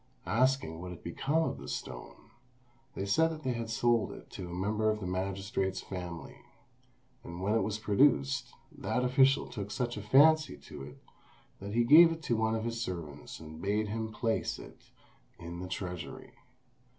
[0.25, 2.31] Asking what had become of the stone,
[2.95, 6.41] they said they had sold it to a member of the magistrate's family;
[7.23, 10.97] and when it was produced, that official took such a fancy to it
[11.59, 14.89] that he gave it to one of his servants and bade him place it
[15.37, 16.33] in the treasury.